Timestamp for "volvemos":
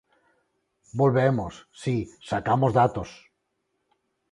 0.99-1.53